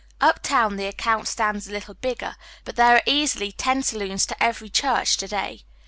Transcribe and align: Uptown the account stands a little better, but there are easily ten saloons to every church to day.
Uptown 0.19 0.77
the 0.77 0.87
account 0.87 1.27
stands 1.27 1.67
a 1.67 1.71
little 1.71 1.93
better, 1.93 2.35
but 2.65 2.75
there 2.75 2.95
are 2.95 3.03
easily 3.05 3.51
ten 3.51 3.83
saloons 3.83 4.25
to 4.25 4.43
every 4.43 4.67
church 4.67 5.15
to 5.17 5.27
day. 5.27 5.63